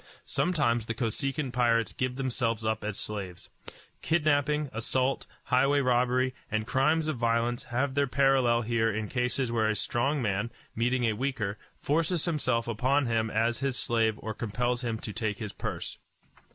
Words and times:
Sometimes 0.25 0.87
the 0.87 0.95
Kosekin 0.95 1.51
pirates 1.53 1.93
give 1.93 2.15
themselves 2.15 2.65
up 2.65 2.83
as 2.83 2.97
slaves. 2.97 3.49
Kidnapping, 4.01 4.71
assault, 4.73 5.27
highway 5.43 5.79
robbery, 5.79 6.33
and 6.49 6.65
crimes 6.65 7.07
of 7.07 7.17
violence 7.17 7.65
have 7.65 7.93
their 7.93 8.07
parallel 8.07 8.63
here 8.63 8.91
in 8.91 9.07
cases 9.09 9.51
where 9.51 9.69
a 9.69 9.75
strong 9.75 10.19
man, 10.19 10.49
meeting 10.75 11.03
a 11.03 11.13
weaker, 11.13 11.59
forces 11.77 12.25
himself 12.25 12.67
upon 12.67 13.05
him 13.05 13.29
as 13.29 13.59
his 13.59 13.77
slave 13.77 14.15
or 14.23 14.33
compels 14.33 14.83
him 14.83 14.97
to 14.97 15.13
take 15.13 15.37
his 15.37 15.53
purse. 15.53 15.99